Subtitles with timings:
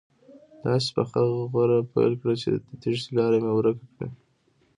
[0.65, 1.21] داسې پخه
[1.51, 4.07] غوره پیل کړي چې د تېښتې لاره مې ورکه کړي.